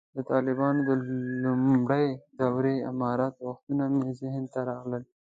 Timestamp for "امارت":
2.91-3.35